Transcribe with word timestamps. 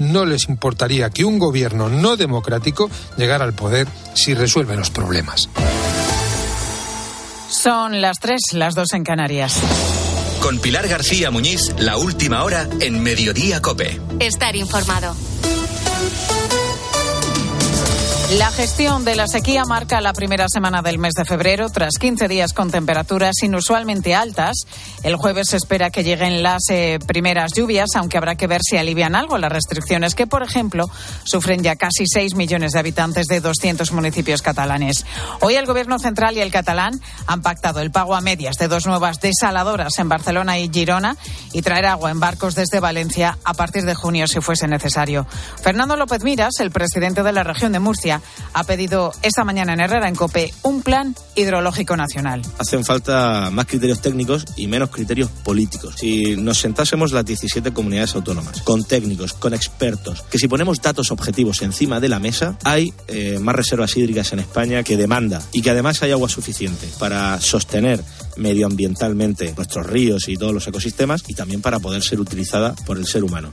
no 0.00 0.24
les 0.24 0.48
importaría 0.48 1.08
que 1.10 1.24
un 1.24 1.38
gobierno 1.38 1.88
no 1.88 2.16
democrático 2.16 2.90
llegara 3.16 3.44
al 3.44 3.52
poder 3.52 3.86
si 4.12 4.34
resuelve 4.34 4.74
los 4.74 4.90
problemas. 4.90 5.48
Son 7.48 8.00
las 8.00 8.18
tres, 8.18 8.40
las 8.54 8.74
dos 8.74 8.92
en 8.92 9.04
Canarias. 9.04 9.54
Con 10.42 10.58
Pilar 10.58 10.88
García 10.88 11.30
Muñiz, 11.30 11.72
la 11.78 11.96
última 11.96 12.42
hora 12.42 12.68
en 12.80 13.00
Mediodía 13.00 13.62
Cope. 13.62 14.00
Estar 14.18 14.56
informado. 14.56 15.14
La 18.30 18.50
gestión 18.50 19.04
de 19.04 19.14
la 19.14 19.28
sequía 19.28 19.64
marca 19.66 20.00
la 20.00 20.12
primera 20.12 20.48
semana 20.48 20.82
del 20.82 20.98
mes 20.98 21.14
de 21.14 21.24
febrero, 21.24 21.70
tras 21.70 21.94
15 21.96 22.26
días 22.26 22.52
con 22.52 22.72
temperaturas 22.72 23.36
inusualmente 23.44 24.16
altas. 24.16 24.56
El 25.04 25.14
jueves 25.14 25.50
se 25.50 25.56
espera 25.56 25.90
que 25.90 26.02
lleguen 26.02 26.42
las 26.42 26.64
eh, 26.70 26.98
primeras 27.06 27.52
lluvias, 27.52 27.90
aunque 27.94 28.18
habrá 28.18 28.34
que 28.34 28.48
ver 28.48 28.62
si 28.68 28.76
alivian 28.78 29.14
algo 29.14 29.38
las 29.38 29.52
restricciones 29.52 30.16
que, 30.16 30.26
por 30.26 30.42
ejemplo, 30.42 30.90
sufren 31.22 31.62
ya 31.62 31.76
casi 31.76 32.04
6 32.04 32.34
millones 32.34 32.72
de 32.72 32.80
habitantes 32.80 33.28
de 33.28 33.40
200 33.40 33.92
municipios 33.92 34.42
catalanes. 34.42 35.06
Hoy 35.40 35.54
el 35.54 35.66
Gobierno 35.66 36.00
central 36.00 36.36
y 36.36 36.40
el 36.40 36.50
catalán 36.50 37.00
han 37.28 37.42
pactado 37.42 37.78
el 37.78 37.92
pago 37.92 38.16
a 38.16 38.20
medias 38.20 38.56
de 38.56 38.66
dos 38.66 38.86
nuevas 38.86 39.20
desaladoras 39.20 40.00
en 40.00 40.08
Barcelona 40.08 40.58
y 40.58 40.68
Girona 40.68 41.16
y 41.52 41.62
traer 41.62 41.86
agua 41.86 42.10
en 42.10 42.18
barcos 42.18 42.56
desde 42.56 42.80
Valencia 42.80 43.38
a 43.44 43.54
partir 43.54 43.84
de 43.84 43.94
junio 43.94 44.26
si 44.26 44.40
fuese 44.40 44.66
necesario. 44.66 45.28
Fernando 45.62 45.96
López 45.96 46.24
Miras, 46.24 46.58
el 46.58 46.72
presidente 46.72 47.22
de 47.22 47.32
la 47.32 47.44
región 47.44 47.70
de 47.70 47.78
Murcia, 47.78 48.15
ha 48.52 48.64
pedido 48.64 49.12
esta 49.22 49.44
mañana 49.44 49.74
en 49.74 49.80
Herrera, 49.80 50.08
en 50.08 50.14
COPE, 50.14 50.52
un 50.62 50.82
plan 50.82 51.14
hidrológico 51.34 51.96
nacional. 51.96 52.42
Hacen 52.58 52.84
falta 52.84 53.50
más 53.52 53.66
criterios 53.66 54.00
técnicos 54.00 54.44
y 54.56 54.66
menos 54.66 54.90
criterios 54.90 55.30
políticos. 55.30 55.96
Si 55.98 56.36
nos 56.36 56.58
sentásemos 56.58 57.12
las 57.12 57.24
17 57.24 57.72
comunidades 57.72 58.14
autónomas, 58.14 58.62
con 58.62 58.84
técnicos, 58.84 59.32
con 59.32 59.54
expertos, 59.54 60.22
que 60.22 60.38
si 60.38 60.48
ponemos 60.48 60.80
datos 60.80 61.10
objetivos 61.10 61.62
encima 61.62 62.00
de 62.00 62.08
la 62.08 62.18
mesa, 62.18 62.58
hay 62.64 62.92
eh, 63.08 63.38
más 63.40 63.54
reservas 63.54 63.96
hídricas 63.96 64.32
en 64.32 64.40
España 64.40 64.82
que 64.82 64.96
demanda 64.96 65.42
y 65.52 65.62
que 65.62 65.70
además 65.70 66.02
hay 66.02 66.12
agua 66.12 66.28
suficiente 66.28 66.88
para 66.98 67.40
sostener 67.40 68.02
medioambientalmente 68.36 69.54
nuestros 69.56 69.86
ríos 69.86 70.28
y 70.28 70.36
todos 70.36 70.52
los 70.52 70.66
ecosistemas 70.66 71.22
y 71.26 71.34
también 71.34 71.60
para 71.62 71.78
poder 71.78 72.02
ser 72.02 72.20
utilizada 72.20 72.74
por 72.86 72.98
el 72.98 73.06
ser 73.06 73.24
humano. 73.24 73.50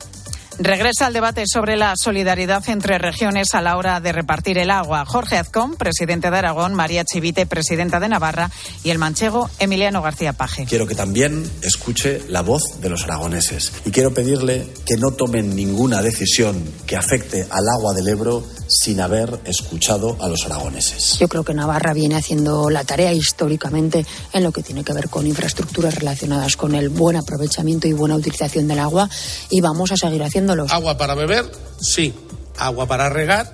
Regresa 0.60 1.08
al 1.08 1.14
debate 1.14 1.46
sobre 1.48 1.76
la 1.76 1.96
solidaridad 1.98 2.64
entre 2.70 3.00
regiones 3.00 3.56
a 3.56 3.62
la 3.62 3.76
hora 3.76 4.00
de 4.00 4.12
repartir 4.12 4.60
el 4.60 4.70
agua. 4.70 5.04
Jorge 5.04 5.38
Azcón, 5.38 5.76
presidente 5.76 6.30
de 6.30 6.38
Aragón, 6.38 6.76
María 6.76 7.04
Chivite, 7.06 7.48
presidenta 7.48 8.00
de 8.00 8.08
Navarra, 8.08 8.52
y 8.84 8.92
el 8.92 9.00
manchego 9.00 9.50
Emiliano 9.58 10.02
García 10.04 10.34
Paje. 10.34 10.66
Quiero 10.66 10.86
que 10.86 10.94
también 10.94 11.50
escuche 11.64 12.22
la 12.28 12.42
voz 12.42 12.62
de 12.82 12.90
los 12.90 13.04
aragoneses 13.04 13.72
y 13.86 13.92
quiero 13.92 14.14
pedirle 14.14 14.68
que 14.86 14.98
no 14.98 15.12
tomen 15.12 15.56
ninguna 15.56 16.02
decisión 16.02 16.64
que 16.86 16.98
afecte 16.98 17.48
al 17.50 17.68
agua 17.76 17.94
del 17.94 18.08
Ebro 18.08 18.44
sin 18.68 19.02
haber 19.02 19.40
escuchado 19.46 20.18
a 20.22 20.28
los 20.28 20.46
aragoneses. 20.46 21.18
Yo 21.20 21.28
creo 21.28 21.44
que 21.44 21.54
Navarra 21.54 21.94
viene 21.94 22.16
haciendo 22.16 22.70
la 22.70 22.84
tarea 22.84 23.14
históricamente 23.14 24.06
en 24.32 24.44
lo 24.44 24.52
que 24.52 24.64
tiene 24.64 24.84
que 24.84 24.94
ver 24.94 25.10
con 25.10 25.26
infraestructuras 25.28 25.96
relacionadas 25.96 26.58
con 26.58 26.76
el 26.76 26.90
buen 26.90 27.18
aprovechamiento 27.18 27.88
y 27.88 27.94
buena 27.94 28.16
utilización 28.16 28.68
del 28.68 28.80
agua 28.80 29.10
y 29.50 29.62
vamos 29.62 29.92
a 29.92 29.98
seguir 29.98 30.24
haciendo 30.24 30.43
Agua 30.70 30.98
para 30.98 31.16
beber, 31.16 31.46
sí. 31.80 32.14
Agua 32.58 32.86
para 32.88 33.10
regar, 33.10 33.54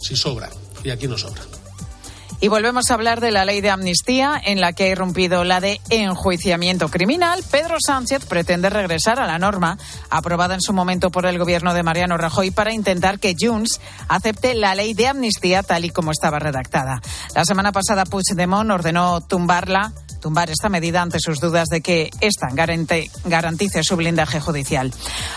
sí 0.00 0.16
sobra. 0.16 0.48
Y 0.84 0.90
aquí 0.90 1.08
no 1.08 1.18
sobra. 1.18 1.42
Y 2.38 2.48
volvemos 2.48 2.90
a 2.90 2.94
hablar 2.94 3.20
de 3.20 3.30
la 3.30 3.46
ley 3.46 3.62
de 3.62 3.70
amnistía 3.70 4.40
en 4.44 4.60
la 4.60 4.74
que 4.74 4.84
ha 4.84 4.88
irrumpido 4.88 5.42
la 5.42 5.60
de 5.60 5.80
enjuiciamiento 5.88 6.90
criminal. 6.90 7.42
Pedro 7.50 7.78
Sánchez 7.84 8.26
pretende 8.26 8.68
regresar 8.68 9.18
a 9.18 9.26
la 9.26 9.38
norma 9.38 9.78
aprobada 10.10 10.54
en 10.54 10.60
su 10.60 10.74
momento 10.74 11.10
por 11.10 11.24
el 11.24 11.38
gobierno 11.38 11.72
de 11.72 11.82
Mariano 11.82 12.18
Rajoy 12.18 12.50
para 12.50 12.74
intentar 12.74 13.18
que 13.18 13.34
Junts 13.38 13.80
acepte 14.08 14.54
la 14.54 14.74
ley 14.74 14.92
de 14.92 15.08
amnistía 15.08 15.62
tal 15.62 15.86
y 15.86 15.90
como 15.90 16.10
estaba 16.10 16.38
redactada. 16.38 17.00
La 17.34 17.46
semana 17.46 17.72
pasada 17.72 18.04
Puigdemont 18.04 18.70
ordenó 18.70 19.22
tumbarla 19.22 19.94
tumbar 20.26 20.50
esta 20.50 20.68
medida 20.68 21.02
ante 21.02 21.20
sus 21.20 21.38
dudas 21.38 21.68
de 21.68 21.80
que 21.80 22.10
esta 22.20 22.48
garantice 22.50 23.84
su 23.84 23.94
blindaje 23.94 24.40
judicial. 24.40 24.92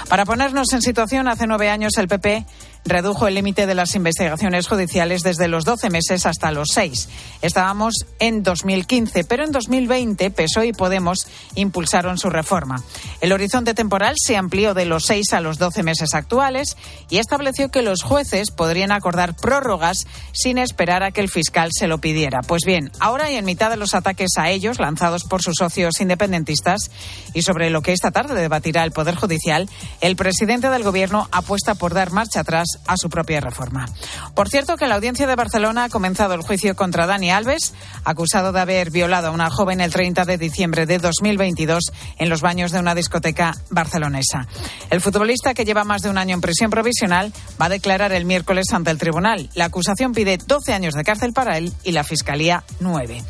Para 0.10 0.26
ponernos 0.26 0.74
en 0.74 0.82
situación, 0.82 1.28
hace 1.28 1.46
nueve 1.46 1.70
años 1.70 1.92
el 1.98 2.08
PP 2.08 2.44
redujo 2.86 3.28
el 3.28 3.36
límite 3.36 3.68
de 3.68 3.76
las 3.76 3.96
investigaciones 3.96 4.68
judiciales 4.68 5.22
desde 5.22 5.48
los 5.48 5.66
12 5.66 5.90
meses 5.90 6.26
hasta 6.26 6.52
los 6.52 6.70
6. 6.74 7.10
Estábamos 7.42 8.06
en 8.20 8.44
2015, 8.44 9.24
pero 9.26 9.44
en 9.44 9.52
2020 9.52 10.32
PSOE 10.32 10.68
y 10.68 10.74
Podemos 10.74 11.28
impulsaron 11.56 12.18
su 12.18 12.30
reforma. 12.30 12.84
El 13.22 13.32
horizonte 13.32 13.74
temporal 13.74 14.16
se 14.18 14.38
amplió 14.38 14.74
de 14.74 14.86
los 14.86 15.06
6 15.06 15.34
a 15.34 15.42
los 15.42 15.58
12 15.58 15.84
meses 15.84 16.14
actuales 16.14 16.78
y 17.10 17.18
estableció 17.18 17.70
que 17.70 17.82
los 17.82 18.02
jueces 18.02 18.52
podrían 18.52 18.92
acordar 18.92 19.36
prórrogas 19.36 20.08
sin 20.32 20.58
esperar 20.58 21.04
a 21.04 21.12
que 21.12 21.22
el 21.22 21.30
fiscal 21.30 21.70
se 21.72 21.88
lo 21.88 22.00
pidiera. 22.00 22.42
Pues 22.42 22.64
bien, 22.66 22.92
ahora 23.00 23.30
y 23.30 23.36
en 23.36 23.46
mitad 23.46 23.70
de 23.70 23.78
los 23.78 23.94
ataques 23.94 24.32
a 24.38 24.50
ellos 24.50 24.80
lanzados 24.80 25.24
por 25.26 25.42
sus 25.42 25.56
socios 25.58 26.00
independentistas 26.00 26.90
y 27.34 27.42
sobre 27.42 27.70
lo 27.70 27.82
que 27.82 27.94
esta 27.94 28.12
tarde 28.12 28.40
debatirá 28.40 28.84
el 28.84 28.92
Poder 28.92 29.16
Judicial, 29.16 29.70
el 30.02 30.16
presidente 30.16 30.70
del 30.70 30.84
Gobierno 30.84 31.28
apuesta 31.32 31.76
por 31.76 31.94
dar 31.94 32.12
marcha 32.12 32.42
atrás 32.42 32.69
a 32.88 32.98
su 32.98 33.10
propia 33.10 33.42
reforma. 33.42 33.88
Por 34.36 34.50
cierto, 34.50 34.78
que 34.78 34.88
la 34.88 34.96
audiencia 34.96 35.28
de 35.28 35.36
Barcelona 35.36 35.86
ha 35.86 35.90
comenzado 35.90 36.34
el 36.34 36.42
juicio 36.42 36.76
contra 36.76 37.08
Dani 37.08 37.32
Alves, 37.32 37.74
acusado 38.04 38.52
de 38.52 38.60
haber 38.60 38.92
violado 38.92 39.28
a 39.28 39.32
una 39.32 39.50
joven 39.50 39.82
el 39.82 39.92
30 39.92 40.26
de 40.26 40.38
diciembre 40.38 40.86
de 40.86 41.00
2022 41.00 41.92
en 42.18 42.30
los 42.30 42.42
baños 42.42 42.72
de 42.72 42.80
una 42.80 42.96
discoteca 42.96 43.56
barcelonesa. 43.70 44.48
El 44.90 45.02
futbolista, 45.02 45.54
que 45.54 45.66
lleva 45.66 45.84
más 45.84 46.02
de 46.02 46.10
un 46.10 46.18
año 46.18 46.36
en 46.36 46.42
prisión 46.42 46.70
provisional, 46.70 47.34
va 47.62 47.66
a 47.66 47.70
declarar 47.70 48.12
el 48.12 48.26
miércoles 48.26 48.68
ante 48.74 48.92
el 48.92 48.98
tribunal. 48.98 49.50
La 49.56 49.66
acusación 49.66 50.14
pide 50.14 50.38
12 50.38 50.74
años 50.74 50.94
de 50.94 51.04
cárcel 51.04 51.34
para 51.34 51.58
él 51.58 51.74
y 51.84 51.92
la 51.92 52.04
fiscalía 52.04 52.64
9. 52.80 53.24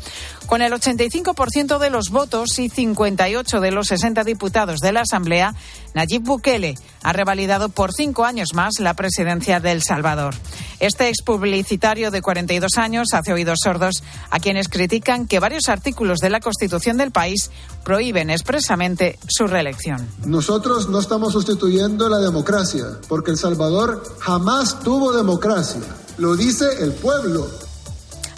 Con 0.50 0.62
el 0.62 0.72
85% 0.72 1.78
de 1.78 1.90
los 1.90 2.10
votos 2.10 2.58
y 2.58 2.68
58 2.68 3.60
de 3.60 3.70
los 3.70 3.86
60 3.86 4.24
diputados 4.24 4.80
de 4.80 4.90
la 4.90 5.02
Asamblea, 5.02 5.54
Nayib 5.94 6.24
Bukele 6.24 6.74
ha 7.04 7.12
revalidado 7.12 7.68
por 7.68 7.92
cinco 7.92 8.24
años 8.24 8.48
más 8.52 8.80
la 8.80 8.94
presidencia 8.94 9.60
de 9.60 9.70
El 9.70 9.84
Salvador. 9.84 10.34
Este 10.80 11.08
expublicitario 11.08 12.10
de 12.10 12.20
42 12.20 12.78
años 12.78 13.10
hace 13.12 13.32
oídos 13.32 13.60
sordos 13.62 14.02
a 14.28 14.40
quienes 14.40 14.68
critican 14.68 15.28
que 15.28 15.38
varios 15.38 15.68
artículos 15.68 16.18
de 16.18 16.30
la 16.30 16.40
Constitución 16.40 16.96
del 16.96 17.12
país 17.12 17.52
prohíben 17.84 18.28
expresamente 18.28 19.20
su 19.28 19.46
reelección. 19.46 20.08
Nosotros 20.26 20.88
no 20.88 20.98
estamos 20.98 21.32
sustituyendo 21.32 22.08
la 22.08 22.18
democracia, 22.18 22.86
porque 23.08 23.30
El 23.30 23.38
Salvador 23.38 24.02
jamás 24.18 24.80
tuvo 24.80 25.12
democracia. 25.12 25.82
Lo 26.18 26.34
dice 26.34 26.66
el 26.80 26.90
pueblo. 26.94 27.69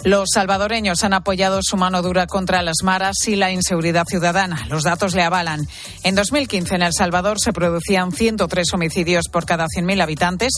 Los 0.03 0.31
salvadoreños 0.33 1.05
han 1.05 1.13
apoyado 1.13 1.61
su 1.63 1.77
mano 1.77 2.01
dura 2.01 2.27
contra 2.27 2.61
las 2.61 2.83
maras 2.83 3.15
y 3.25 3.37
la 3.37 3.51
inseguridad 3.51 4.05
ciudadana. 4.05 4.65
Los 4.67 4.83
datos 4.83 5.15
le 5.15 5.23
avalan. 5.23 5.65
En 6.03 6.13
2015 6.13 6.75
en 6.75 6.81
El 6.81 6.93
Salvador 6.93 7.39
se 7.39 7.53
producían 7.53 8.11
103 8.11 8.73
homicidios 8.73 9.29
por 9.31 9.45
cada 9.45 9.65
100.000 9.65 10.03
habitantes, 10.03 10.51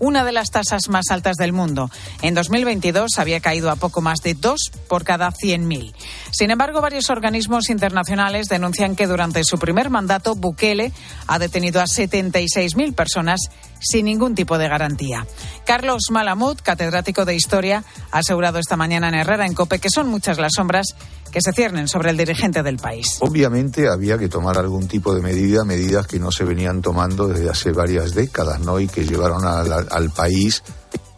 una 0.00 0.22
de 0.22 0.32
las 0.32 0.50
tasas 0.50 0.90
más 0.90 1.06
altas 1.10 1.36
del 1.36 1.54
mundo. 1.54 1.90
En 2.20 2.34
2022 2.34 3.18
había 3.18 3.40
caído 3.40 3.70
a 3.70 3.76
poco 3.76 4.02
más 4.02 4.20
de 4.20 4.34
dos 4.34 4.70
por 4.86 5.04
cada 5.04 5.30
100.000. 5.30 5.94
Sin 6.30 6.50
embargo, 6.50 6.82
varios 6.82 7.08
organismos 7.08 7.70
internacionales 7.70 8.48
denuncian 8.48 8.96
que 8.96 9.06
durante 9.06 9.44
su 9.44 9.58
primer 9.58 9.88
mandato 9.88 10.34
Bukele 10.34 10.92
ha 11.26 11.38
detenido 11.38 11.80
a 11.80 11.84
76.000 11.84 12.94
personas 12.94 13.40
sin 13.80 14.06
ningún 14.06 14.34
tipo 14.34 14.58
de 14.58 14.68
garantía. 14.68 15.26
Carlos 15.66 16.02
Malamud, 16.10 16.58
catedrático 16.62 17.24
de 17.24 17.34
Historia, 17.34 17.84
ha 18.10 18.18
asegurado 18.18 18.58
esta 18.58 18.76
mañana 18.76 19.08
en 19.08 19.14
Herrera 19.14 19.46
en 19.46 19.54
Cope 19.54 19.78
que 19.78 19.90
son 19.90 20.08
muchas 20.08 20.38
las 20.38 20.52
sombras 20.54 20.94
que 21.32 21.40
se 21.40 21.52
ciernen 21.52 21.88
sobre 21.88 22.10
el 22.10 22.16
dirigente 22.16 22.62
del 22.62 22.76
país. 22.76 23.18
Obviamente 23.20 23.88
había 23.88 24.18
que 24.18 24.28
tomar 24.28 24.58
algún 24.58 24.88
tipo 24.88 25.14
de 25.14 25.22
medida, 25.22 25.64
medidas 25.64 26.06
que 26.06 26.18
no 26.18 26.32
se 26.32 26.44
venían 26.44 26.82
tomando 26.82 27.28
desde 27.28 27.48
hace 27.48 27.72
varias 27.72 28.14
décadas, 28.14 28.60
¿no? 28.60 28.80
Y 28.80 28.88
que 28.88 29.04
llevaron 29.04 29.44
al 29.44 30.10
país 30.10 30.62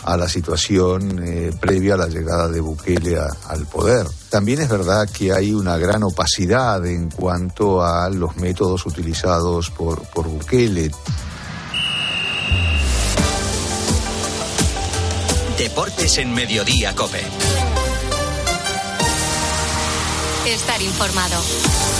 a 0.04 0.16
la 0.16 0.28
situación 0.28 1.22
eh, 1.24 1.52
previa 1.60 1.94
a 1.94 1.96
la 1.96 2.08
llegada 2.08 2.48
de 2.48 2.60
Bukele 2.60 3.18
al 3.18 3.66
poder. 3.66 4.06
También 4.30 4.60
es 4.60 4.68
verdad 4.68 5.08
que 5.08 5.32
hay 5.32 5.52
una 5.52 5.76
gran 5.76 6.02
opacidad 6.02 6.84
en 6.86 7.10
cuanto 7.10 7.82
a 7.84 8.08
los 8.10 8.36
métodos 8.36 8.84
utilizados 8.86 9.70
por, 9.70 10.02
por 10.08 10.26
Bukele. 10.28 10.90
Deportes 15.62 16.18
en 16.18 16.34
Mediodía, 16.34 16.92
Cope. 16.92 17.20
Estar 20.44 20.82
informado. 20.82 21.40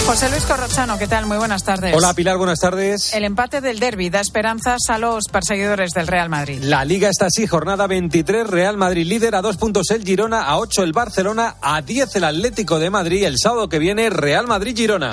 José 0.05 0.31
Luis 0.31 0.43
Corrochano, 0.43 0.99
¿qué 0.99 1.07
tal? 1.07 1.27
Muy 1.27 1.37
buenas 1.37 1.63
tardes. 1.63 1.95
Hola 1.95 2.13
Pilar, 2.13 2.39
buenas 2.39 2.59
tardes. 2.59 3.15
El 3.15 3.23
empate 3.23 3.61
del 3.61 3.79
derby 3.79 4.11
da 4.11 4.21
esperanzas 4.21 4.81
a 4.89 4.99
los 4.99 5.27
perseguidores 5.31 5.93
del 5.93 6.09
Real 6.09 6.29
Madrid. 6.29 6.59
La 6.61 6.85
liga 6.85 7.09
está 7.09 7.27
así, 7.27 7.47
jornada 7.47 7.87
23, 7.87 8.49
Real 8.49 8.77
Madrid 8.77 9.07
líder 9.07 9.37
a 9.37 9.43
dos 9.43 9.59
puntos 9.59 9.93
el 9.93 10.03
Girona, 10.05 10.43
a 10.43 10.59
ocho 10.59 10.83
el 10.83 10.93
Barcelona, 10.93 11.55
a 11.63 11.83
diez 11.83 12.17
el 12.17 12.25
Atlético 12.25 12.81
de 12.81 12.91
Madrid, 12.91 13.23
el 13.23 13.39
sábado 13.39 13.69
que 13.69 13.79
viene 13.79 14.11
Real 14.11 14.49
Madrid-Girona. 14.49 15.13